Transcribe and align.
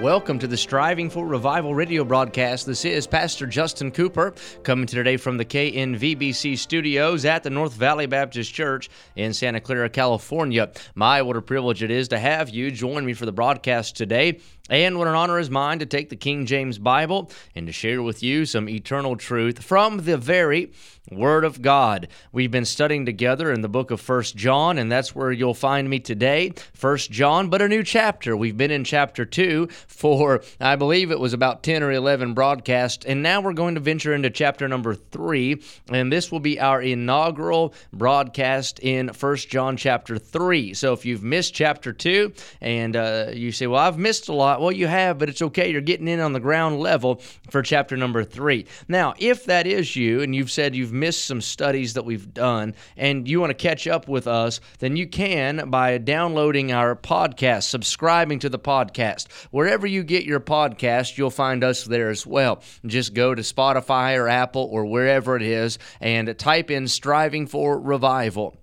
Welcome 0.00 0.38
to 0.38 0.46
the 0.46 0.56
Striving 0.56 1.10
for 1.10 1.26
Revival 1.26 1.74
radio 1.74 2.04
broadcast. 2.04 2.64
This 2.64 2.86
is 2.86 3.06
Pastor 3.06 3.46
Justin 3.46 3.90
Cooper 3.90 4.32
coming 4.62 4.86
to 4.86 4.96
today 4.96 5.18
from 5.18 5.36
the 5.36 5.44
KNVBC 5.44 6.56
studios 6.56 7.26
at 7.26 7.42
the 7.42 7.50
North 7.50 7.74
Valley 7.74 8.06
Baptist 8.06 8.54
Church 8.54 8.88
in 9.14 9.34
Santa 9.34 9.60
Clara, 9.60 9.90
California. 9.90 10.72
My, 10.94 11.20
what 11.20 11.36
a 11.36 11.42
privilege 11.42 11.82
it 11.82 11.90
is 11.90 12.08
to 12.08 12.18
have 12.18 12.48
you 12.48 12.70
join 12.70 13.04
me 13.04 13.12
for 13.12 13.26
the 13.26 13.32
broadcast 13.32 13.94
today. 13.94 14.40
And 14.70 14.98
what 14.98 15.08
an 15.08 15.16
honor 15.16 15.40
is 15.40 15.50
mine 15.50 15.80
to 15.80 15.86
take 15.86 16.10
the 16.10 16.16
King 16.16 16.46
James 16.46 16.78
Bible 16.78 17.32
and 17.56 17.66
to 17.66 17.72
share 17.72 18.02
with 18.02 18.22
you 18.22 18.46
some 18.46 18.68
eternal 18.68 19.16
truth 19.16 19.64
from 19.64 20.04
the 20.04 20.16
very 20.16 20.70
Word 21.10 21.44
of 21.44 21.60
God. 21.60 22.06
We've 22.30 22.50
been 22.50 22.64
studying 22.64 23.04
together 23.04 23.50
in 23.50 23.62
the 23.62 23.68
book 23.68 23.90
of 23.90 24.00
First 24.00 24.36
John, 24.36 24.78
and 24.78 24.92
that's 24.92 25.14
where 25.14 25.32
you'll 25.32 25.54
find 25.54 25.90
me 25.90 25.98
today. 25.98 26.52
First 26.72 27.10
John, 27.10 27.48
but 27.48 27.60
a 27.60 27.68
new 27.68 27.82
chapter. 27.82 28.36
We've 28.36 28.56
been 28.56 28.70
in 28.70 28.84
chapter 28.84 29.24
2 29.24 29.66
for, 29.88 30.42
I 30.60 30.76
believe 30.76 31.10
it 31.10 31.18
was 31.18 31.32
about 31.32 31.64
10 31.64 31.82
or 31.82 31.90
11 31.90 32.34
broadcasts, 32.34 33.04
and 33.04 33.22
now 33.22 33.40
we're 33.40 33.54
going 33.54 33.74
to 33.74 33.80
venture 33.80 34.14
into 34.14 34.30
chapter 34.30 34.68
number 34.68 34.94
3, 34.94 35.60
and 35.90 36.12
this 36.12 36.30
will 36.30 36.38
be 36.38 36.60
our 36.60 36.80
inaugural 36.80 37.74
broadcast 37.92 38.78
in 38.78 39.12
First 39.12 39.48
John 39.48 39.76
chapter 39.76 40.16
3. 40.16 40.74
So 40.74 40.92
if 40.92 41.04
you've 41.04 41.24
missed 41.24 41.54
chapter 41.54 41.92
2 41.92 42.32
and 42.60 42.94
uh, 42.94 43.26
you 43.32 43.50
say, 43.50 43.66
well, 43.66 43.80
I've 43.80 43.98
missed 43.98 44.28
a 44.28 44.32
lot, 44.32 44.59
well, 44.60 44.70
you 44.70 44.86
have, 44.86 45.18
but 45.18 45.28
it's 45.28 45.42
okay. 45.42 45.70
You're 45.70 45.80
getting 45.80 46.06
in 46.06 46.20
on 46.20 46.34
the 46.34 46.40
ground 46.40 46.78
level 46.78 47.22
for 47.50 47.62
chapter 47.62 47.96
number 47.96 48.22
3. 48.22 48.66
Now, 48.88 49.14
if 49.18 49.46
that 49.46 49.66
is 49.66 49.96
you, 49.96 50.20
and 50.20 50.34
you've 50.34 50.50
said 50.50 50.76
you've 50.76 50.92
missed 50.92 51.24
some 51.24 51.40
studies 51.40 51.94
that 51.94 52.04
we've 52.04 52.32
done 52.34 52.74
and 52.96 53.26
you 53.26 53.40
want 53.40 53.50
to 53.50 53.54
catch 53.54 53.86
up 53.86 54.06
with 54.06 54.26
us, 54.26 54.60
then 54.78 54.96
you 54.96 55.06
can 55.06 55.70
by 55.70 55.96
downloading 55.98 56.72
our 56.72 56.94
podcast, 56.94 57.64
subscribing 57.64 58.38
to 58.40 58.48
the 58.48 58.58
podcast. 58.58 59.32
Wherever 59.50 59.86
you 59.86 60.02
get 60.02 60.24
your 60.24 60.40
podcast, 60.40 61.16
you'll 61.16 61.30
find 61.30 61.64
us 61.64 61.84
there 61.84 62.10
as 62.10 62.26
well. 62.26 62.62
Just 62.84 63.14
go 63.14 63.34
to 63.34 63.42
Spotify 63.42 64.18
or 64.18 64.28
Apple 64.28 64.68
or 64.70 64.84
wherever 64.84 65.36
it 65.36 65.42
is 65.42 65.78
and 66.00 66.38
type 66.38 66.70
in 66.70 66.86
Striving 66.86 67.46
for 67.46 67.80
Revival 67.80 68.60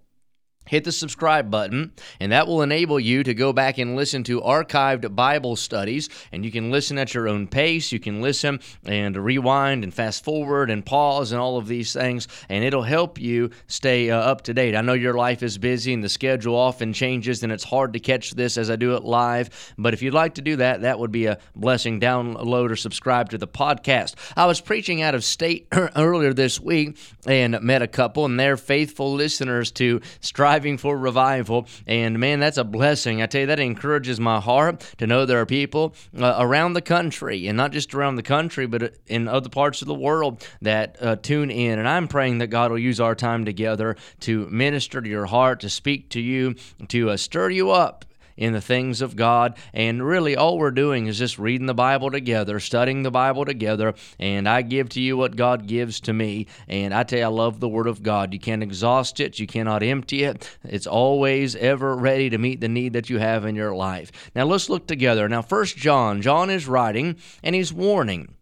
hit 0.68 0.84
the 0.84 0.92
subscribe 0.92 1.50
button, 1.50 1.92
and 2.20 2.32
that 2.32 2.48
will 2.48 2.62
enable 2.62 3.00
you 3.00 3.24
to 3.24 3.34
go 3.34 3.54
back 3.54 3.78
and 3.78 3.96
listen 3.96 4.24
to 4.24 4.42
archived 4.42 5.16
Bible 5.16 5.56
studies. 5.56 6.10
And 6.32 6.46
you 6.46 6.52
can 6.52 6.72
listen 6.72 6.98
at 6.98 7.14
your 7.14 7.28
own 7.28 7.48
pace. 7.48 7.92
You 7.92 8.00
can 8.00 8.22
listen 8.22 8.60
and 8.86 9.18
rewind 9.18 9.84
and 9.84 9.94
fast 9.94 10.24
forward 10.24 10.70
and 10.70 10.86
pause 10.86 11.32
and 11.32 11.42
all 11.42 11.58
of 11.58 11.68
these 11.68 11.94
things, 11.94 12.28
and 12.50 12.64
it'll 12.64 12.84
help 12.84 13.20
you 13.20 13.52
stay 13.68 14.12
uh, 14.12 14.18
up 14.18 14.42
to 14.44 14.54
date. 14.54 14.76
I 14.76 14.82
know 14.82 14.94
your 14.94 15.14
life 15.14 15.44
is 15.44 15.58
busy 15.58 15.94
and 15.94 16.04
the 16.04 16.10
schedule 16.10 16.56
often 16.56 16.94
changes, 16.94 17.44
and 17.44 17.52
it's 17.52 17.64
hard 17.64 17.94
to 17.94 18.00
catch 18.00 18.32
this 18.32 18.58
as 18.58 18.70
I 18.70 18.76
do 18.76 18.96
it 18.96 19.04
live. 19.04 19.74
But 19.78 19.94
if 19.94 20.02
you'd 20.02 20.14
like 20.14 20.36
to 20.36 20.42
do 20.42 20.58
that, 20.58 20.82
that 20.82 21.00
would 21.00 21.12
be 21.12 21.26
a 21.26 21.38
blessing. 21.56 22.00
Download 22.00 22.70
or 22.70 22.76
subscribe 22.76 23.30
to 23.30 23.38
the 23.38 23.48
podcast. 23.48 24.16
I 24.36 24.46
was 24.46 24.62
preaching 24.62 25.02
out 25.02 25.16
of 25.16 25.24
state 25.24 25.68
earlier 25.96 26.34
this 26.34 26.60
week 26.60 26.98
and 27.26 27.60
met 27.62 27.82
a 27.82 27.88
couple, 27.88 28.26
and 28.26 28.40
they're 28.40 28.58
faithful 28.58 29.14
listeners 29.14 29.72
to 29.72 30.02
Strive 30.20 30.57
striving 30.58 30.78
for 30.80 30.98
revival. 30.98 31.68
And 31.86 32.18
man, 32.18 32.40
that's 32.40 32.58
a 32.58 32.64
blessing. 32.64 33.22
I 33.22 33.28
tell 33.28 33.42
you, 33.42 33.48
that 33.48 33.60
encourages 33.60 34.20
my 34.20 34.40
heart 34.40 34.82
to 34.98 35.06
know 35.06 35.24
there 35.24 35.40
are 35.40 35.46
people 35.46 35.94
uh, 36.18 36.36
around 36.40 36.74
the 36.74 36.82
country, 36.82 37.46
and 37.48 37.56
not 37.56 37.72
just 37.72 37.94
around 37.94 38.16
the 38.16 38.24
country, 38.24 38.66
but 38.66 38.96
in 39.06 39.28
other 39.28 39.50
parts 39.50 39.84
of 39.84 39.88
the 39.88 39.94
world 39.94 40.44
that 40.64 40.98
uh, 41.00 41.16
tune 41.18 41.52
in. 41.52 41.78
And 41.78 41.88
I'm 41.88 42.08
praying 42.08 42.40
that 42.40 42.48
God 42.48 42.72
will 42.72 42.80
use 42.80 43.00
our 43.00 43.14
time 43.14 43.46
together 43.46 43.98
to 44.22 44.50
minister 44.50 45.00
to 45.00 45.08
your 45.08 45.28
heart, 45.28 45.60
to 45.60 45.70
speak 45.70 46.10
to 46.10 46.20
you, 46.20 46.56
to 46.88 47.12
uh, 47.12 47.18
stir 47.18 47.52
you 47.52 47.70
up 47.70 48.04
in 48.38 48.54
the 48.54 48.62
things 48.62 49.02
of 49.02 49.16
God. 49.16 49.58
And 49.74 50.06
really, 50.06 50.36
all 50.36 50.58
we're 50.58 50.72
doing 50.72 51.08
is 51.08 51.18
just 51.18 51.38
reading 51.40 51.68
the 51.68 51.74
Bible 51.74 52.12
together, 52.12 52.60
studying 52.60 53.04
the 53.04 53.12
Bible 53.12 53.44
together. 53.46 53.96
And 54.20 54.48
I 54.48 54.62
give 54.62 54.90
to 54.90 55.02
you 55.02 55.18
what 55.18 55.36
God 55.36 55.68
gives 55.68 56.00
to 56.02 56.14
me. 56.14 56.48
And 56.68 56.94
I 56.94 57.04
tell 57.04 57.20
you, 57.20 57.26
I 57.26 57.30
love 57.30 57.60
the 57.60 57.68
Word 57.68 57.88
of 57.88 58.04
God. 58.04 58.34
You 58.34 58.40
can't 58.40 58.64
exhaust 58.64 59.20
it, 59.20 59.40
you 59.40 59.48
cannot 59.48 59.84
empty 59.84 60.24
it. 60.24 60.50
It's 60.64 60.88
always 60.88 61.56
ever 61.56 61.96
ready 61.96 62.30
to 62.30 62.38
meet 62.38 62.62
the 62.62 62.68
need 62.68 62.94
that 62.94 63.10
you 63.10 63.20
have 63.20 63.46
in 63.46 63.56
your 63.56 63.76
life. 63.76 64.12
Now, 64.36 64.46
let's 64.46 64.70
look 64.70 64.88
together. 64.88 65.28
Now, 65.28 65.42
First 65.42 65.76
John, 65.78 66.22
John 66.22 66.50
is 66.50 66.68
writing 66.68 67.18
and 67.44 67.56
he's 67.56 67.74
warning. 67.74 68.36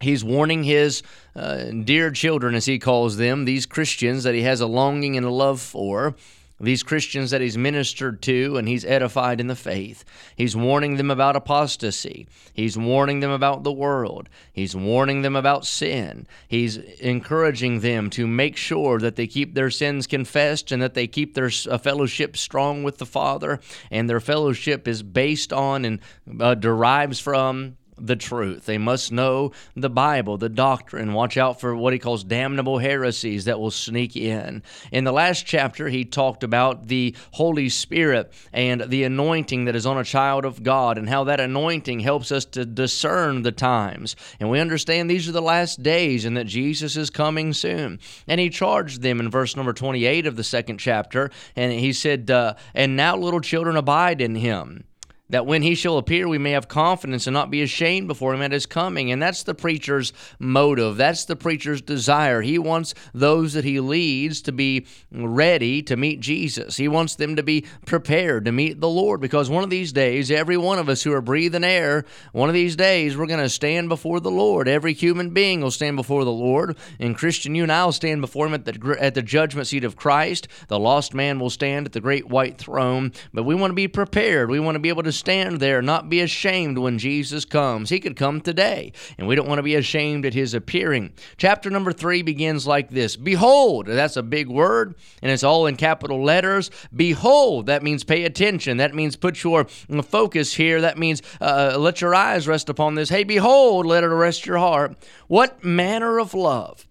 He's 0.00 0.22
warning 0.22 0.64
his 0.64 1.02
uh, 1.34 1.70
dear 1.70 2.10
children, 2.10 2.54
as 2.54 2.66
he 2.66 2.78
calls 2.78 3.16
them, 3.16 3.44
these 3.44 3.64
Christians 3.64 4.24
that 4.24 4.34
he 4.34 4.42
has 4.42 4.60
a 4.60 4.66
longing 4.66 5.16
and 5.16 5.24
a 5.24 5.30
love 5.30 5.60
for 5.60 6.14
these 6.60 6.82
Christians 6.82 7.30
that 7.30 7.40
he's 7.40 7.58
ministered 7.58 8.22
to 8.22 8.56
and 8.56 8.68
he's 8.68 8.84
edified 8.84 9.40
in 9.40 9.48
the 9.48 9.56
faith. 9.56 10.04
He's 10.36 10.56
warning 10.56 10.96
them 10.96 11.10
about 11.10 11.36
apostasy. 11.36 12.28
He's 12.52 12.78
warning 12.78 13.20
them 13.20 13.30
about 13.30 13.64
the 13.64 13.72
world. 13.72 14.28
He's 14.52 14.76
warning 14.76 15.22
them 15.22 15.34
about 15.34 15.66
sin. 15.66 16.26
He's 16.46 16.76
encouraging 16.76 17.80
them 17.80 18.08
to 18.10 18.26
make 18.26 18.56
sure 18.56 19.00
that 19.00 19.16
they 19.16 19.26
keep 19.26 19.54
their 19.54 19.70
sins 19.70 20.06
confessed 20.06 20.70
and 20.70 20.80
that 20.80 20.94
they 20.94 21.06
keep 21.06 21.34
their 21.34 21.50
fellowship 21.50 22.36
strong 22.36 22.82
with 22.82 22.98
the 22.98 23.06
Father. 23.06 23.60
And 23.90 24.08
their 24.08 24.20
fellowship 24.20 24.86
is 24.86 25.02
based 25.02 25.52
on 25.52 25.84
and 25.84 26.00
uh, 26.40 26.54
derives 26.54 27.18
from 27.18 27.76
the 27.96 28.16
truth. 28.16 28.66
They 28.66 28.78
must 28.78 29.12
know 29.12 29.52
the 29.76 29.90
Bible, 29.90 30.36
the 30.36 30.48
doctrine. 30.48 31.12
Watch 31.12 31.36
out 31.36 31.60
for 31.60 31.74
what 31.76 31.92
he 31.92 31.98
calls 31.98 32.24
damnable 32.24 32.78
heresies 32.78 33.44
that 33.44 33.60
will 33.60 33.70
sneak 33.70 34.16
in. 34.16 34.62
In 34.92 35.04
the 35.04 35.12
last 35.12 35.46
chapter, 35.46 35.88
he 35.88 36.04
talked 36.04 36.42
about 36.42 36.88
the 36.88 37.14
Holy 37.32 37.68
Spirit 37.68 38.32
and 38.52 38.82
the 38.88 39.04
anointing 39.04 39.66
that 39.66 39.76
is 39.76 39.86
on 39.86 39.98
a 39.98 40.04
child 40.04 40.44
of 40.44 40.62
God 40.62 40.98
and 40.98 41.08
how 41.08 41.24
that 41.24 41.40
anointing 41.40 42.00
helps 42.00 42.32
us 42.32 42.44
to 42.46 42.64
discern 42.64 43.42
the 43.42 43.52
times. 43.52 44.16
And 44.40 44.50
we 44.50 44.60
understand 44.60 45.08
these 45.08 45.28
are 45.28 45.32
the 45.32 45.42
last 45.42 45.82
days 45.82 46.24
and 46.24 46.36
that 46.36 46.46
Jesus 46.46 46.96
is 46.96 47.10
coming 47.10 47.52
soon. 47.52 48.00
And 48.26 48.40
he 48.40 48.50
charged 48.50 49.02
them 49.02 49.20
in 49.20 49.30
verse 49.30 49.56
number 49.56 49.72
28 49.72 50.26
of 50.26 50.36
the 50.36 50.44
second 50.44 50.78
chapter, 50.78 51.30
and 51.56 51.72
he 51.72 51.92
said, 51.92 52.30
uh, 52.30 52.54
And 52.74 52.96
now, 52.96 53.16
little 53.16 53.40
children, 53.40 53.76
abide 53.76 54.20
in 54.20 54.34
him 54.34 54.84
that 55.30 55.46
when 55.46 55.62
he 55.62 55.74
shall 55.74 55.96
appear, 55.96 56.28
we 56.28 56.36
may 56.36 56.50
have 56.50 56.68
confidence 56.68 57.26
and 57.26 57.32
not 57.32 57.50
be 57.50 57.62
ashamed 57.62 58.06
before 58.06 58.34
him 58.34 58.42
at 58.42 58.52
his 58.52 58.66
coming. 58.66 59.10
And 59.10 59.22
that's 59.22 59.42
the 59.42 59.54
preacher's 59.54 60.12
motive. 60.38 60.98
That's 60.98 61.24
the 61.24 61.34
preacher's 61.34 61.80
desire. 61.80 62.42
He 62.42 62.58
wants 62.58 62.92
those 63.14 63.54
that 63.54 63.64
he 63.64 63.80
leads 63.80 64.42
to 64.42 64.52
be 64.52 64.86
ready 65.10 65.82
to 65.84 65.96
meet 65.96 66.20
Jesus. 66.20 66.76
He 66.76 66.88
wants 66.88 67.14
them 67.14 67.36
to 67.36 67.42
be 67.42 67.64
prepared 67.86 68.44
to 68.44 68.52
meet 68.52 68.80
the 68.80 68.88
Lord 68.88 69.22
because 69.22 69.48
one 69.48 69.64
of 69.64 69.70
these 69.70 69.92
days, 69.92 70.30
every 70.30 70.58
one 70.58 70.78
of 70.78 70.90
us 70.90 71.02
who 71.02 71.12
are 71.14 71.22
breathing 71.22 71.64
air, 71.64 72.04
one 72.32 72.50
of 72.50 72.54
these 72.54 72.76
days, 72.76 73.16
we're 73.16 73.26
going 73.26 73.40
to 73.40 73.48
stand 73.48 73.88
before 73.88 74.20
the 74.20 74.30
Lord. 74.30 74.68
Every 74.68 74.92
human 74.92 75.30
being 75.30 75.62
will 75.62 75.70
stand 75.70 75.96
before 75.96 76.24
the 76.24 76.32
Lord. 76.32 76.76
And 77.00 77.16
Christian, 77.16 77.54
you 77.54 77.62
and 77.62 77.72
I 77.72 77.86
will 77.86 77.92
stand 77.92 78.20
before 78.20 78.46
him 78.46 78.54
at 78.54 78.66
the, 78.66 78.96
at 79.00 79.14
the 79.14 79.22
judgment 79.22 79.68
seat 79.68 79.84
of 79.84 79.96
Christ. 79.96 80.48
The 80.68 80.78
lost 80.78 81.14
man 81.14 81.40
will 81.40 81.50
stand 81.50 81.86
at 81.86 81.92
the 81.92 82.00
great 82.00 82.28
white 82.28 82.58
throne. 82.58 83.12
But 83.32 83.44
we 83.44 83.54
want 83.54 83.70
to 83.70 83.74
be 83.74 83.88
prepared. 83.88 84.50
We 84.50 84.60
want 84.60 84.74
to 84.74 84.80
be 84.80 84.90
able 84.90 85.02
to 85.04 85.13
stand 85.14 85.60
there, 85.60 85.80
not 85.80 86.08
be 86.08 86.20
ashamed 86.20 86.78
when 86.78 86.98
Jesus 86.98 87.44
comes. 87.44 87.90
He 87.90 88.00
could 88.00 88.16
come 88.16 88.40
today, 88.40 88.92
and 89.16 89.26
we 89.26 89.34
don't 89.34 89.48
want 89.48 89.58
to 89.58 89.62
be 89.62 89.74
ashamed 89.74 90.26
at 90.26 90.34
his 90.34 90.54
appearing. 90.54 91.12
Chapter 91.36 91.70
number 91.70 91.92
three 91.92 92.22
begins 92.22 92.66
like 92.66 92.90
this 92.90 93.16
Behold, 93.16 93.86
that's 93.86 94.16
a 94.16 94.22
big 94.22 94.48
word, 94.48 94.94
and 95.22 95.30
it's 95.30 95.44
all 95.44 95.66
in 95.66 95.76
capital 95.76 96.22
letters. 96.22 96.70
Behold, 96.94 97.66
that 97.66 97.82
means 97.82 98.04
pay 98.04 98.24
attention. 98.24 98.76
That 98.76 98.94
means 98.94 99.16
put 99.16 99.42
your 99.42 99.64
focus 99.64 100.54
here. 100.54 100.80
That 100.80 100.98
means 100.98 101.22
uh, 101.40 101.76
let 101.78 102.00
your 102.00 102.14
eyes 102.14 102.46
rest 102.46 102.68
upon 102.68 102.94
this. 102.94 103.08
Hey, 103.08 103.24
behold, 103.24 103.86
let 103.86 104.04
it 104.04 104.08
rest 104.08 104.46
your 104.46 104.58
heart. 104.58 104.96
What 105.28 105.64
manner 105.64 106.18
of 106.18 106.34
love 106.34 106.86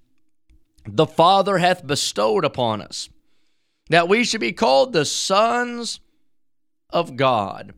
the 0.85 1.05
Father 1.05 1.57
hath 1.57 1.85
bestowed 1.85 2.45
upon 2.45 2.81
us, 2.81 3.09
that 3.89 4.07
we 4.07 4.23
should 4.23 4.41
be 4.41 4.51
called 4.51 4.93
the 4.93 5.05
sons 5.05 5.99
of 6.89 7.15
God. 7.15 7.73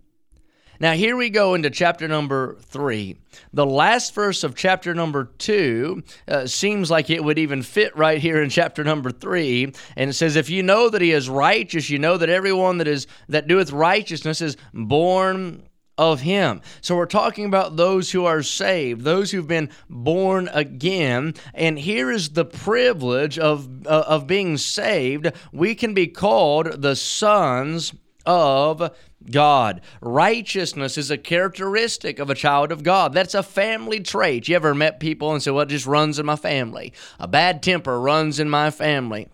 Now, 0.80 0.94
here 0.94 1.16
we 1.16 1.30
go 1.30 1.54
into 1.54 1.70
chapter 1.70 2.08
number 2.08 2.58
three. 2.62 3.18
The 3.54 3.66
last 3.66 4.14
verse 4.14 4.44
of 4.44 4.56
chapter 4.56 4.94
number 4.94 5.26
two 5.38 6.04
uh, 6.28 6.48
seems 6.48 6.92
like 6.92 7.10
it 7.10 7.24
would 7.24 7.40
even 7.40 7.62
fit 7.62 7.96
right 7.96 8.20
here 8.20 8.42
in 8.42 8.50
chapter 8.50 8.84
number 8.84 9.12
three. 9.12 9.74
And 9.96 10.10
it 10.10 10.14
says, 10.14 10.36
If 10.36 10.50
you 10.50 10.64
know 10.64 10.90
that 10.90 11.02
he 11.02 11.12
is 11.12 11.30
righteous, 11.30 11.90
you 11.90 12.00
know 12.00 12.18
that 12.18 12.30
everyone 12.30 12.78
that 12.80 12.88
is 12.88 13.08
that 13.30 13.48
doeth 13.48 13.72
righteousness 13.72 14.42
is 14.42 14.58
born 14.74 15.64
of 15.98 16.22
him. 16.22 16.62
So 16.82 16.96
we're 16.96 17.06
talking 17.06 17.46
about 17.46 17.78
those 17.78 18.12
who 18.12 18.26
are 18.26 18.44
saved, 18.44 19.02
those 19.02 19.32
who've 19.32 19.48
been 19.48 19.70
born 19.90 20.50
again. 20.52 21.36
And 21.54 21.80
here 21.80 22.12
is 22.12 22.32
the 22.32 22.46
privilege 22.46 23.40
of, 23.40 23.88
uh, 23.88 24.04
of 24.08 24.28
being 24.28 24.58
saved. 24.58 25.32
We 25.54 25.74
can 25.74 25.94
be 25.94 26.08
called 26.08 26.82
the 26.82 26.96
sons 26.96 27.94
of 28.26 28.92
God. 29.30 29.82
Righteousness 30.02 30.98
is 30.98 31.12
a 31.12 31.18
characteristic 31.18 32.20
of 32.20 32.30
a 32.30 32.36
child 32.36 32.72
of 32.72 32.84
God. 32.84 33.14
That's 33.14 33.34
a 33.34 33.44
family 33.44 34.00
trait. 34.00 34.48
You 34.48 34.56
ever 34.56 34.76
met 34.76 35.00
people 35.00 35.32
and 35.32 35.42
say, 35.42 35.52
well, 35.52 35.64
it 35.64 35.70
just 35.70 35.86
runs 35.86 36.20
in 36.20 36.26
my 36.26 36.36
family? 36.36 36.94
A 37.20 37.28
bad 37.28 37.64
temper 37.64 38.00
runs 38.00 38.40
in 38.40 38.50
my 38.50 38.72
family. 38.72 39.30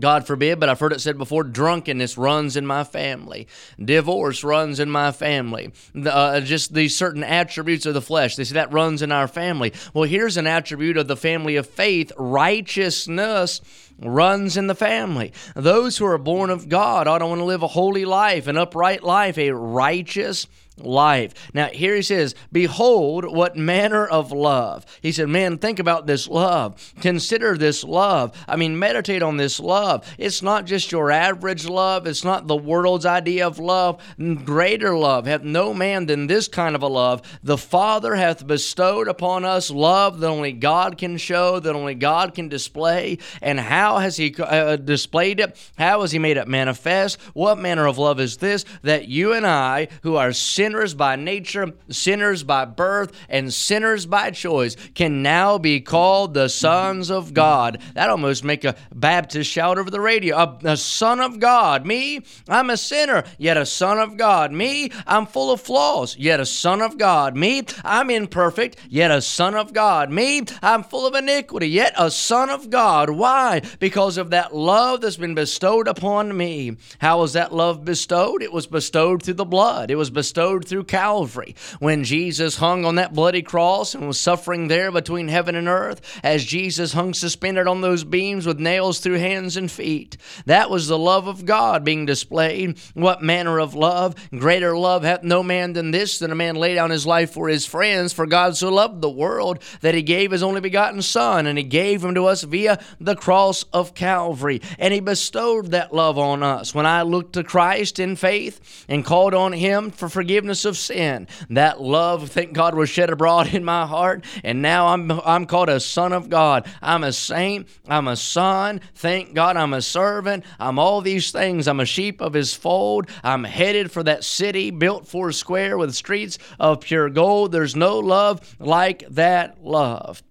God 0.00 0.26
forbid, 0.26 0.60
but 0.60 0.68
I've 0.68 0.80
heard 0.80 0.92
it 0.92 1.00
said 1.00 1.18
before 1.18 1.44
drunkenness 1.44 2.16
runs 2.18 2.56
in 2.56 2.66
my 2.66 2.84
family, 2.84 3.48
divorce 3.82 4.44
runs 4.44 4.80
in 4.80 4.90
my 4.90 5.12
family, 5.12 5.72
uh, 5.94 6.40
just 6.40 6.74
these 6.74 6.96
certain 6.96 7.24
attributes 7.24 7.86
of 7.86 7.94
the 7.94 8.02
flesh. 8.02 8.36
They 8.36 8.44
say 8.44 8.54
that 8.54 8.72
runs 8.72 9.02
in 9.02 9.12
our 9.12 9.28
family. 9.28 9.72
Well, 9.94 10.04
here's 10.04 10.36
an 10.36 10.46
attribute 10.46 10.96
of 10.96 11.08
the 11.08 11.16
family 11.16 11.56
of 11.56 11.66
faith 11.66 12.12
righteousness 12.16 13.60
runs 14.00 14.56
in 14.56 14.66
the 14.66 14.74
family. 14.74 15.32
Those 15.56 15.98
who 15.98 16.06
are 16.06 16.18
born 16.18 16.50
of 16.50 16.68
God 16.68 17.08
ought 17.08 17.18
to 17.18 17.26
want 17.26 17.40
to 17.40 17.44
live 17.44 17.62
a 17.62 17.68
holy 17.68 18.04
life, 18.04 18.46
an 18.46 18.56
upright 18.56 19.02
life, 19.02 19.38
a 19.38 19.50
righteous 19.50 20.46
life. 20.80 21.34
Now, 21.54 21.66
here 21.66 21.94
he 21.94 22.02
says, 22.02 22.34
Behold, 22.52 23.24
what 23.24 23.56
manner 23.56 24.06
of 24.06 24.32
love. 24.32 24.84
He 25.02 25.12
said, 25.12 25.28
Man, 25.28 25.58
think 25.58 25.78
about 25.78 26.06
this 26.06 26.28
love. 26.28 26.94
Consider 27.00 27.56
this 27.56 27.84
love. 27.84 28.36
I 28.46 28.56
mean, 28.56 28.78
meditate 28.78 29.22
on 29.22 29.36
this 29.36 29.60
love. 29.60 30.06
It's 30.18 30.42
not 30.42 30.66
just 30.66 30.92
your 30.92 31.10
average 31.10 31.66
love, 31.66 32.06
it's 32.06 32.24
not 32.24 32.46
the 32.46 32.56
world's 32.56 33.06
idea 33.06 33.46
of 33.46 33.58
love. 33.58 34.02
Greater 34.44 34.96
love 34.96 35.26
hath 35.26 35.42
no 35.42 35.74
man 35.74 36.06
than 36.06 36.26
this 36.26 36.48
kind 36.48 36.74
of 36.74 36.82
a 36.82 36.88
love. 36.88 37.22
The 37.42 37.58
Father 37.58 38.14
hath 38.14 38.46
bestowed 38.46 39.08
upon 39.08 39.44
us 39.44 39.70
love 39.70 40.20
that 40.20 40.28
only 40.28 40.52
God 40.52 40.98
can 40.98 41.16
show, 41.16 41.60
that 41.60 41.74
only 41.74 41.94
God 41.94 42.34
can 42.34 42.48
display. 42.48 43.18
And 43.42 43.58
how 43.58 43.98
has 43.98 44.16
He 44.16 44.34
uh, 44.38 44.76
displayed 44.76 45.40
it? 45.40 45.56
How 45.76 46.00
has 46.00 46.12
He 46.12 46.18
made 46.18 46.36
it 46.36 46.48
manifest? 46.48 47.20
What 47.34 47.58
manner 47.58 47.86
of 47.86 47.98
love 47.98 48.20
is 48.20 48.36
this? 48.38 48.64
That 48.82 49.08
you 49.08 49.32
and 49.32 49.46
I, 49.46 49.88
who 50.02 50.16
are 50.16 50.32
sinners, 50.32 50.67
sinners 50.68 50.92
by 50.92 51.16
nature, 51.16 51.72
sinners 51.88 52.42
by 52.42 52.66
birth, 52.66 53.10
and 53.30 53.54
sinners 53.54 54.04
by 54.04 54.30
choice 54.30 54.76
can 54.94 55.22
now 55.22 55.56
be 55.56 55.80
called 55.80 56.34
the 56.34 56.46
sons 56.46 57.10
of 57.10 57.32
God. 57.32 57.80
That 57.94 58.10
almost 58.10 58.44
make 58.44 58.66
a 58.66 58.76
Baptist 58.94 59.50
shout 59.50 59.78
over 59.78 59.90
the 59.90 59.98
radio. 59.98 60.36
A, 60.36 60.58
a 60.64 60.76
son 60.76 61.20
of 61.20 61.40
God. 61.40 61.86
Me, 61.86 62.20
I'm 62.50 62.68
a 62.68 62.76
sinner, 62.76 63.24
yet 63.38 63.56
a 63.56 63.64
son 63.64 63.98
of 63.98 64.18
God. 64.18 64.52
Me, 64.52 64.90
I'm 65.06 65.24
full 65.24 65.50
of 65.50 65.62
flaws, 65.62 66.18
yet 66.18 66.38
a 66.38 66.44
son 66.44 66.82
of 66.82 66.98
God. 66.98 67.34
Me, 67.34 67.62
I'm 67.82 68.10
imperfect, 68.10 68.76
yet 68.90 69.10
a 69.10 69.22
son 69.22 69.54
of 69.54 69.72
God. 69.72 70.10
Me, 70.10 70.42
I'm 70.62 70.82
full 70.82 71.06
of 71.06 71.14
iniquity, 71.14 71.70
yet 71.70 71.94
a 71.96 72.10
son 72.10 72.50
of 72.50 72.68
God. 72.68 73.08
Why? 73.08 73.62
Because 73.78 74.18
of 74.18 74.28
that 74.30 74.54
love 74.54 75.00
that's 75.00 75.16
been 75.16 75.34
bestowed 75.34 75.88
upon 75.88 76.36
me. 76.36 76.76
How 76.98 77.20
was 77.20 77.32
that 77.32 77.54
love 77.54 77.86
bestowed? 77.86 78.42
It 78.42 78.52
was 78.52 78.66
bestowed 78.66 79.22
through 79.22 79.32
the 79.32 79.46
blood. 79.46 79.90
It 79.90 79.96
was 79.96 80.10
bestowed 80.10 80.57
through 80.66 80.84
Calvary 80.84 81.54
when 81.78 82.04
Jesus 82.04 82.56
hung 82.56 82.84
on 82.84 82.94
that 82.96 83.14
bloody 83.14 83.42
cross 83.42 83.94
and 83.94 84.06
was 84.06 84.18
suffering 84.18 84.68
there 84.68 84.90
between 84.90 85.28
heaven 85.28 85.54
and 85.54 85.68
earth 85.68 86.00
as 86.22 86.44
Jesus 86.44 86.92
hung 86.92 87.14
suspended 87.14 87.66
on 87.66 87.80
those 87.80 88.04
beams 88.04 88.46
with 88.46 88.58
nails 88.58 89.00
through 89.00 89.18
hands 89.18 89.56
and 89.56 89.70
feet. 89.70 90.16
That 90.46 90.70
was 90.70 90.88
the 90.88 90.98
love 90.98 91.26
of 91.26 91.44
God 91.44 91.84
being 91.84 92.06
displayed. 92.06 92.78
What 92.94 93.22
manner 93.22 93.58
of 93.58 93.74
love? 93.74 94.14
Greater 94.30 94.76
love 94.76 95.02
hath 95.04 95.22
no 95.22 95.42
man 95.42 95.74
than 95.74 95.90
this, 95.90 96.18
than 96.18 96.32
a 96.32 96.36
man 96.36 96.56
lay 96.56 96.74
down 96.74 96.90
his 96.90 97.06
life 97.06 97.32
for 97.32 97.48
his 97.48 97.66
friends. 97.66 98.12
For 98.12 98.26
God 98.26 98.56
so 98.56 98.70
loved 98.70 99.02
the 99.02 99.10
world 99.10 99.60
that 99.80 99.94
he 99.94 100.02
gave 100.02 100.30
his 100.30 100.42
only 100.42 100.60
begotten 100.60 101.02
Son, 101.02 101.46
and 101.46 101.58
he 101.58 101.64
gave 101.64 102.02
him 102.02 102.14
to 102.14 102.26
us 102.26 102.42
via 102.42 102.78
the 103.00 103.16
cross 103.16 103.64
of 103.72 103.94
Calvary. 103.94 104.60
And 104.78 104.94
he 104.94 105.00
bestowed 105.00 105.72
that 105.72 105.94
love 105.94 106.18
on 106.18 106.42
us. 106.42 106.74
When 106.74 106.86
I 106.86 107.02
looked 107.02 107.34
to 107.34 107.44
Christ 107.44 107.98
in 107.98 108.16
faith 108.16 108.84
and 108.88 109.04
called 109.04 109.34
on 109.34 109.52
him 109.52 109.90
for 109.90 110.08
forgiveness, 110.08 110.47
forgiveness 110.48 110.64
of 110.64 110.78
sin. 110.78 111.28
That 111.50 111.80
love, 111.80 112.30
thank 112.30 112.52
God, 112.52 112.74
was 112.74 112.88
shed 112.88 113.10
abroad 113.10 113.52
in 113.54 113.64
my 113.64 113.86
heart, 113.86 114.24
and 114.42 114.62
now 114.62 114.88
I'm 114.88 115.10
I'm 115.10 115.46
called 115.46 115.68
a 115.68 115.80
son 115.80 116.12
of 116.12 116.28
God. 116.28 116.66
I'm 116.80 117.04
a 117.04 117.12
saint. 117.12 117.68
I'm 117.86 118.08
a 118.08 118.16
son. 118.16 118.80
Thank 118.94 119.34
God, 119.34 119.56
I'm 119.56 119.74
a 119.74 119.82
servant. 119.82 120.44
I'm 120.58 120.78
all 120.78 121.02
these 121.02 121.30
things. 121.30 121.68
I'm 121.68 121.80
a 121.80 121.84
sheep 121.84 122.20
of 122.20 122.32
His 122.32 122.54
fold. 122.54 123.10
I'm 123.22 123.44
headed 123.44 123.90
for 123.90 124.02
that 124.04 124.24
city 124.24 124.70
built 124.70 125.06
four 125.06 125.32
square 125.32 125.76
with 125.76 125.94
streets 125.94 126.38
of 126.58 126.80
pure 126.80 127.10
gold. 127.10 127.52
There's 127.52 127.76
no 127.76 127.98
love 127.98 128.56
like 128.58 129.04
that 129.10 129.62
love. 129.62 130.22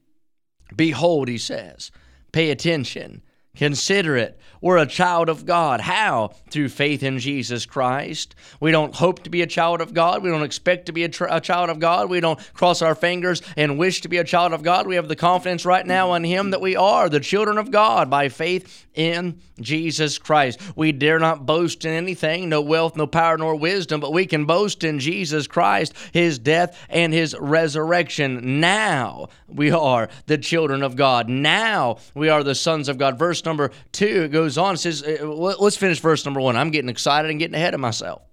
Behold, 0.76 1.28
He 1.28 1.38
says. 1.38 1.92
Pay 2.32 2.50
attention. 2.52 3.22
Consider 3.58 4.16
it. 4.16 4.40
We're 4.62 4.78
a 4.78 4.86
child 4.86 5.30
of 5.30 5.46
God. 5.46 5.82
How? 5.82 6.32
Through 6.50 6.70
faith 6.70 7.04
in 7.04 7.20
Jesus 7.20 7.66
Christ. 7.66 8.36
We 8.60 8.72
don't 8.72 8.96
hope 8.96 9.24
to 9.24 9.30
be 9.30 9.42
a 9.42 9.48
child 9.48 9.82
of 9.82 9.94
God. 9.94 10.24
We 10.24 10.30
don't 10.30 10.44
expect 10.44 10.88
to 10.88 10.92
be 10.92 11.04
a, 11.04 11.10
tr- 11.10 11.26
a, 11.30 11.42
child 11.42 11.70
of 11.70 11.80
God. 11.80 12.10
We 12.10 12.20
don't 12.20 12.40
cross 12.54 12.82
our 12.82 12.96
fingers 12.96 13.42
and 13.56 13.78
wish 13.78 14.02
to 14.02 14.10
be 14.10 14.18
a 14.18 14.24
child 14.24 14.54
of 14.54 14.64
God. 14.64 14.88
We 14.88 14.96
have 14.96 15.08
the 15.08 15.16
confidence 15.16 15.66
right 15.66 15.86
now 15.86 16.14
in 16.14 16.24
Him 16.24 16.52
that 16.52 16.62
we 16.62 16.76
are 16.76 17.10
the 17.10 17.20
children 17.20 17.58
of 17.58 17.72
God 17.72 18.10
by 18.10 18.30
faith 18.30 18.87
in 18.98 19.40
Jesus 19.62 20.18
Christ. 20.18 20.60
We 20.76 20.92
dare 20.92 21.20
not 21.20 21.46
boast 21.46 21.86
in 21.86 21.92
anything, 21.92 22.50
no 22.50 22.62
wealth, 22.62 22.98
no 22.98 23.08
power, 23.08 23.38
nor 23.38 23.56
wisdom, 23.56 24.02
but 24.02 24.12
we 24.12 24.26
can 24.26 24.46
boast 24.46 24.84
in 24.84 25.00
Jesus 25.00 25.48
Christ, 25.48 25.94
His 26.12 26.40
death, 26.40 26.78
and 26.90 27.14
His 27.14 27.36
resurrection. 27.40 28.60
Now 28.60 29.30
we 29.48 29.72
are 29.72 30.10
the 30.26 30.38
children 30.38 30.84
of 30.84 30.96
God. 30.96 31.30
Now 31.30 32.00
we 32.14 32.30
are 32.30 32.44
the 32.44 32.56
sons 32.56 32.90
of 32.90 32.98
God. 32.98 33.18
Verse 33.18 33.46
number 33.46 33.72
two 33.92 34.28
goes 34.28 34.58
on. 34.58 34.76
Says, 34.78 35.04
uh, 35.04 35.26
let's 35.26 35.78
finish 35.78 36.00
verse 36.00 36.26
number 36.26 36.42
one. 36.42 36.58
I'm 36.58 36.72
getting 36.72 36.90
excited 36.90 37.30
and 37.30 37.40
getting 37.40 37.56
ahead 37.56 37.74
of 37.74 37.80
myself. 37.80 38.24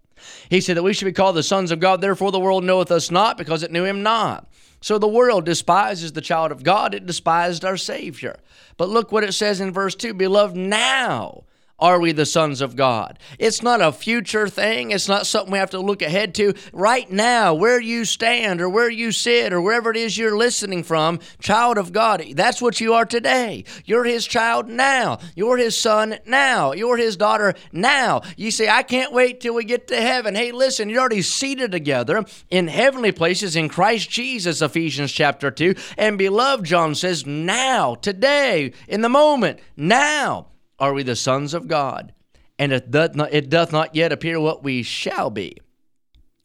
He 0.48 0.60
said 0.60 0.76
that 0.76 0.82
we 0.82 0.94
should 0.94 1.04
be 1.04 1.12
called 1.12 1.36
the 1.36 1.42
sons 1.42 1.70
of 1.70 1.80
God. 1.80 2.00
Therefore, 2.00 2.32
the 2.32 2.40
world 2.40 2.64
knoweth 2.64 2.90
us 2.90 3.10
not 3.10 3.36
because 3.36 3.62
it 3.62 3.70
knew 3.70 3.84
him 3.84 4.02
not. 4.02 4.48
So 4.84 4.98
the 4.98 5.08
world 5.08 5.46
despises 5.46 6.12
the 6.12 6.20
child 6.20 6.52
of 6.52 6.62
God, 6.62 6.92
it 6.92 7.06
despised 7.06 7.64
our 7.64 7.78
Savior. 7.78 8.36
But 8.76 8.90
look 8.90 9.10
what 9.10 9.24
it 9.24 9.32
says 9.32 9.58
in 9.58 9.72
verse 9.72 9.94
2 9.94 10.12
Beloved, 10.12 10.54
now 10.54 11.44
are 11.78 11.98
we 11.98 12.12
the 12.12 12.24
sons 12.24 12.60
of 12.60 12.76
God? 12.76 13.18
It's 13.38 13.62
not 13.62 13.80
a 13.80 13.90
future 13.90 14.48
thing. 14.48 14.92
It's 14.92 15.08
not 15.08 15.26
something 15.26 15.52
we 15.52 15.58
have 15.58 15.70
to 15.70 15.80
look 15.80 16.02
ahead 16.02 16.34
to. 16.36 16.54
Right 16.72 17.10
now, 17.10 17.52
where 17.52 17.80
you 17.80 18.04
stand 18.04 18.60
or 18.60 18.68
where 18.68 18.90
you 18.90 19.10
sit 19.10 19.52
or 19.52 19.60
wherever 19.60 19.90
it 19.90 19.96
is 19.96 20.16
you're 20.16 20.36
listening 20.36 20.84
from, 20.84 21.18
child 21.40 21.76
of 21.76 21.92
God, 21.92 22.24
that's 22.34 22.62
what 22.62 22.80
you 22.80 22.94
are 22.94 23.04
today. 23.04 23.64
You're 23.84 24.04
His 24.04 24.24
child 24.24 24.68
now. 24.68 25.18
You're 25.34 25.56
His 25.56 25.76
son 25.76 26.18
now. 26.26 26.72
You're 26.72 26.96
His 26.96 27.16
daughter 27.16 27.54
now. 27.72 28.22
You 28.36 28.52
say, 28.52 28.68
I 28.68 28.84
can't 28.84 29.12
wait 29.12 29.40
till 29.40 29.54
we 29.54 29.64
get 29.64 29.88
to 29.88 30.00
heaven. 30.00 30.36
Hey, 30.36 30.52
listen, 30.52 30.88
you're 30.88 31.00
already 31.00 31.22
seated 31.22 31.72
together 31.72 32.24
in 32.50 32.68
heavenly 32.68 33.10
places 33.12 33.56
in 33.56 33.68
Christ 33.68 34.08
Jesus, 34.08 34.62
Ephesians 34.62 35.10
chapter 35.10 35.50
2. 35.50 35.74
And 35.98 36.18
beloved, 36.18 36.64
John 36.64 36.94
says, 36.94 37.26
now, 37.26 37.96
today, 37.96 38.72
in 38.86 39.00
the 39.00 39.08
moment, 39.08 39.58
now 39.76 40.46
are 40.78 40.92
we 40.92 41.02
the 41.02 41.16
sons 41.16 41.54
of 41.54 41.68
God, 41.68 42.12
and 42.58 42.72
it 42.72 42.90
doth 42.90 43.14
not, 43.14 43.32
it 43.32 43.48
doth 43.48 43.72
not 43.72 43.94
yet 43.94 44.12
appear 44.12 44.40
what 44.40 44.62
we 44.62 44.82
shall 44.82 45.30
be. 45.30 45.58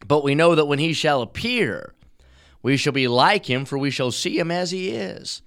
But 0.06 0.24
we 0.24 0.34
know 0.34 0.54
that 0.54 0.66
when 0.66 0.78
he 0.78 0.92
shall 0.92 1.22
appear, 1.22 1.94
we 2.62 2.76
shall 2.76 2.92
be 2.92 3.08
like 3.08 3.46
him, 3.46 3.64
for 3.64 3.78
we 3.78 3.90
shall 3.90 4.10
see 4.10 4.38
him 4.38 4.50
as 4.50 4.70
he 4.70 4.90
is. 4.90 5.42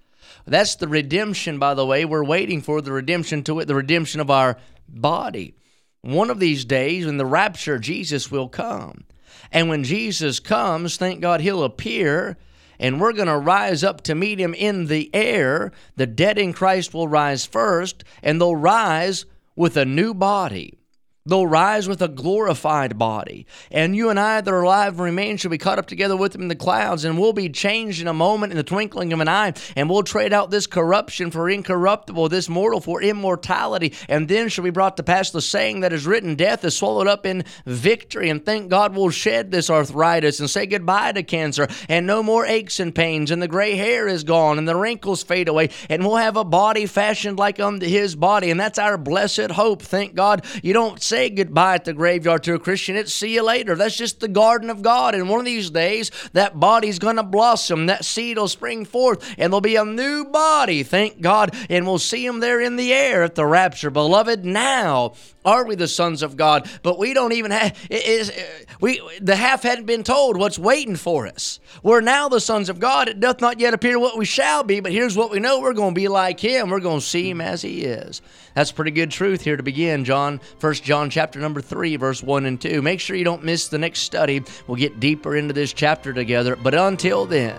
That's 0.46 0.76
the 0.76 0.88
redemption, 0.88 1.60
by 1.60 1.74
the 1.74 1.86
way. 1.86 2.06
We're 2.06 2.24
waiting 2.24 2.62
for 2.62 2.82
the 2.82 2.92
redemption 2.92 3.44
to 3.44 3.60
it, 3.60 3.66
the 3.66 3.76
redemption 3.76 4.20
of 4.20 4.30
our 4.30 4.58
body. 4.88 5.56
One 6.02 6.30
of 6.30 6.40
these 6.40 6.66
days, 6.66 7.06
in 7.06 7.18
the 7.18 7.26
rapture, 7.26 7.80
Jesus 7.80 8.30
will 8.30 8.50
come. 8.50 9.06
And 9.52 9.70
when 9.70 9.84
Jesus 9.84 10.40
comes, 10.40 10.98
thank 10.98 11.22
God 11.22 11.42
he'll 11.42 11.64
appear 11.64 12.38
and 12.80 13.00
we're 13.00 13.14
going 13.14 13.28
to 13.28 13.38
rise 13.38 13.84
up 13.84 14.02
to 14.02 14.16
meet 14.16 14.40
him 14.40 14.54
in 14.54 14.88
the 14.88 15.10
air. 15.14 15.72
The 15.96 16.08
dead 16.08 16.38
in 16.38 16.54
Christ 16.54 16.94
will 16.94 17.08
rise 17.08 17.46
first, 17.46 18.04
and 18.22 18.40
they'll 18.40 18.56
rise 18.56 19.26
with 19.56 19.78
a 19.78 19.86
new 19.86 20.14
body. 20.14 20.78
They'll 21.26 21.48
rise 21.48 21.88
with 21.88 22.02
a 22.02 22.10
glorified 22.10 22.98
body. 22.98 23.46
And 23.72 23.96
you 23.96 24.10
and 24.10 24.20
I 24.20 24.42
that 24.42 24.54
are 24.54 24.62
alive 24.62 24.96
and 24.96 25.02
remain 25.04 25.38
shall 25.38 25.52
be 25.52 25.58
caught 25.58 25.80
up 25.80 25.86
together 25.86 26.18
with 26.18 26.34
them 26.34 26.42
in 26.42 26.48
the 26.50 26.56
clouds, 26.56 27.06
and 27.06 27.18
we'll 27.18 27.32
be 27.32 27.48
changed 27.48 28.02
in 28.02 28.10
a 28.10 28.14
moment, 28.14 28.52
in 28.52 28.58
the 28.58 28.64
twinkling 28.64 29.14
of 29.14 29.22
an 29.22 29.30
eye, 29.30 29.54
and 29.78 29.90
we'll 29.90 30.04
trade 30.04 30.34
out 30.34 30.52
this 30.52 30.68
corruption 30.68 31.32
for 31.32 31.50
incorruptible, 31.50 32.28
this 32.28 32.50
mortal 32.50 32.82
for 32.82 33.02
immortality. 33.02 33.94
And 34.10 34.28
then 34.28 34.50
shall 34.50 34.66
be 34.66 34.70
brought 34.70 34.98
to 34.98 35.04
pass 35.04 35.32
the 35.32 35.42
saying 35.42 35.80
that 35.80 35.94
is 35.94 36.06
written 36.06 36.36
Death 36.36 36.66
is 36.66 36.76
swallowed 36.76 37.08
up 37.08 37.26
in 37.26 37.46
victory. 37.66 38.30
And 38.30 38.46
thank 38.46 38.70
God 38.70 38.94
we'll 38.94 39.10
shed 39.10 39.50
this 39.50 39.70
arthritis 39.70 40.42
and 40.42 40.50
say 40.50 40.66
goodbye 40.66 41.14
to 41.14 41.24
cancer, 41.24 41.70
and 41.88 42.06
no 42.06 42.22
more 42.22 42.46
aches 42.46 42.82
and 42.82 42.94
pains, 42.94 43.32
and 43.32 43.42
the 43.42 43.48
gray 43.48 43.78
hair 43.78 44.10
is 44.10 44.26
gone, 44.26 44.58
and 44.58 44.68
the 44.68 44.76
wrinkles 44.76 45.24
fade 45.24 45.48
away, 45.48 45.70
and 45.90 46.04
we'll 46.04 46.18
have 46.18 46.36
a 46.36 46.44
body 46.44 46.86
fashioned 46.86 47.40
like 47.40 47.62
unto 47.62 47.86
his 47.86 48.14
body. 48.14 48.52
And 48.52 48.60
that's 48.60 48.78
our 48.78 48.98
blessed 48.98 49.52
hope. 49.52 49.82
Thank 49.82 50.16
God 50.16 50.46
you 50.62 50.74
don't 50.74 51.02
say 51.14 51.30
goodbye 51.30 51.76
at 51.76 51.86
the 51.86 51.94
graveyard 51.94 52.42
to 52.42 52.56
a 52.56 52.60
Christian. 52.60 52.96
It's 52.96 53.14
see 53.14 53.36
you 53.36 53.44
later. 53.44 53.76
That's 53.76 53.96
just 53.96 54.20
the 54.20 54.28
garden 54.28 54.72
of 54.72 54.82
God. 54.82 55.14
And 55.14 55.30
one 55.30 55.38
of 55.38 55.46
these 55.46 55.70
days, 55.70 56.10
that 56.34 56.60
body's 56.60 56.98
going 56.98 57.18
to 57.18 57.24
blossom. 57.24 57.86
That 57.86 58.04
seed 58.04 58.38
will 58.38 58.48
spring 58.48 58.84
forth, 58.84 59.24
and 59.38 59.54
there'll 59.54 59.62
be 59.62 59.76
a 59.76 59.86
new 59.86 60.26
body, 60.26 60.82
thank 60.82 61.22
God. 61.22 61.56
And 61.70 61.86
we'll 61.86 62.00
see 62.00 62.26
him 62.26 62.40
there 62.40 62.60
in 62.60 62.78
the 62.78 62.92
air 62.92 63.22
at 63.22 63.36
the 63.36 63.46
rapture. 63.46 63.92
Beloved, 63.92 64.44
now 64.44 65.14
are 65.46 65.66
we 65.66 65.76
the 65.76 65.88
sons 65.88 66.24
of 66.24 66.38
God? 66.38 66.70
But 66.82 66.98
we 66.98 67.14
don't 67.14 67.34
even 67.34 67.52
have 67.52 67.78
it 67.90 68.06
is 68.06 68.30
uh, 68.30 68.44
we 68.80 69.02
the 69.22 69.36
half 69.36 69.64
hadn't 69.64 69.86
been 69.86 70.04
told 70.04 70.38
what's 70.38 70.60
waiting 70.60 70.96
for 70.96 71.28
us. 71.28 71.60
We're 71.82 72.02
now 72.02 72.30
the 72.30 72.40
sons 72.40 72.70
of 72.70 72.80
God. 72.80 73.08
It 73.10 73.20
doth 73.20 73.42
not 73.42 73.60
yet 73.60 73.74
appear 73.74 74.00
what 74.00 74.18
we 74.18 74.26
shall 74.26 74.64
be, 74.64 74.80
but 74.80 74.92
here's 74.92 75.18
what 75.18 75.32
we 75.32 75.40
know: 75.40 75.60
we're 75.60 75.74
going 75.74 75.94
to 75.94 76.00
be 76.00 76.08
like 76.08 76.40
Him. 76.40 76.70
We're 76.70 76.80
going 76.80 77.00
to 77.00 77.06
see 77.06 77.30
Him 77.30 77.42
as 77.42 77.62
He 77.62 77.84
is. 77.84 78.22
That's 78.56 78.72
pretty 78.72 78.92
good 78.92 79.12
truth 79.12 79.42
here 79.42 79.58
to 79.58 79.64
begin. 79.64 80.06
John, 80.06 80.40
First 80.60 80.84
John 80.84 81.10
chapter 81.10 81.40
number 81.40 81.62
three, 81.62 81.96
verse 81.96 82.22
one 82.24 82.46
and 82.46 82.60
two. 82.60 82.82
Make 82.82 83.00
sure 83.00 83.16
you 83.16 83.24
don't 83.26 83.44
miss 83.44 83.68
the 83.68 83.78
next 83.78 84.02
study. 84.02 84.44
We'll 84.68 84.78
get 84.78 85.00
deeper 85.00 85.36
into 85.36 85.54
this 85.54 85.74
chapter 85.74 86.14
together. 86.14 86.56
But 86.56 86.74
until 86.74 87.26
then, 87.26 87.56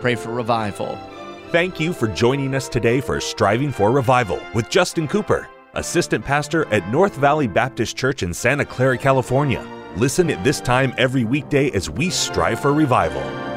pray 0.00 0.14
for 0.14 0.30
revival. 0.30 0.98
Thank 1.50 1.80
you 1.80 1.92
for 1.92 2.06
joining 2.06 2.54
us 2.54 2.68
today 2.68 3.00
for 3.00 3.20
Striving 3.20 3.72
for 3.72 3.90
Revival 3.90 4.40
with 4.54 4.70
Justin 4.70 5.08
Cooper 5.08 5.48
assistant 5.74 6.24
pastor 6.24 6.66
at 6.72 6.88
North 6.90 7.16
Valley 7.16 7.46
Baptist 7.46 7.96
Church 7.96 8.22
in 8.22 8.32
Santa 8.34 8.64
Clara, 8.64 8.98
California. 8.98 9.66
Listen 9.96 10.30
at 10.30 10.42
this 10.44 10.60
time 10.60 10.94
every 10.98 11.24
weekday 11.24 11.70
as 11.70 11.90
we 11.90 12.10
strive 12.10 12.60
for 12.60 12.72
revival. 12.72 13.49